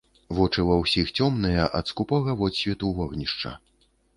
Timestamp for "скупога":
1.91-2.37